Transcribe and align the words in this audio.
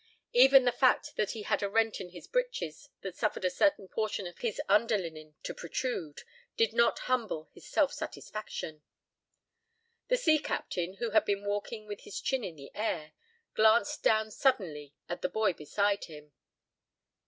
Even 0.33 0.65
the 0.65 0.71
fact 0.71 1.15
that 1.15 1.33
he 1.33 1.43
had 1.43 1.61
a 1.61 1.69
rent 1.69 2.01
in 2.01 2.09
his 2.09 2.25
breeches 2.25 2.89
that 3.01 3.15
suffered 3.15 3.45
a 3.45 3.51
certain 3.51 3.87
portion 3.87 4.25
of 4.25 4.39
his 4.39 4.59
underlinen 4.67 5.35
to 5.43 5.53
protrude 5.53 6.23
did 6.57 6.73
not 6.73 6.97
humble 7.05 7.51
his 7.53 7.67
self 7.69 7.93
satisfaction. 7.93 8.81
The 10.07 10.17
sea 10.17 10.39
captain, 10.39 10.95
who 10.95 11.11
had 11.11 11.25
been 11.25 11.45
walking 11.45 11.85
with 11.85 12.01
his 12.01 12.19
chin 12.19 12.43
in 12.43 12.55
the 12.55 12.71
air, 12.73 13.13
glanced 13.53 14.01
down 14.01 14.31
suddenly 14.31 14.95
at 15.07 15.21
the 15.21 15.29
boy 15.29 15.53
beside 15.53 16.05
him. 16.05 16.33